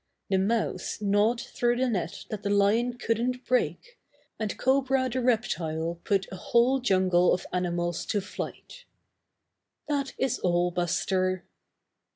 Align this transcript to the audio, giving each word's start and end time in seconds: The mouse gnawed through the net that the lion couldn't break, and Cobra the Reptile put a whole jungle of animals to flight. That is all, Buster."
The 0.31 0.39
mouse 0.39 0.99
gnawed 0.99 1.39
through 1.39 1.75
the 1.75 1.87
net 1.87 2.25
that 2.31 2.41
the 2.41 2.49
lion 2.49 2.93
couldn't 2.97 3.45
break, 3.45 3.99
and 4.39 4.57
Cobra 4.57 5.07
the 5.09 5.21
Reptile 5.21 5.99
put 6.03 6.25
a 6.31 6.35
whole 6.37 6.79
jungle 6.79 7.31
of 7.31 7.45
animals 7.53 8.07
to 8.07 8.19
flight. 8.19 8.85
That 9.87 10.13
is 10.17 10.39
all, 10.39 10.71
Buster." 10.71 11.45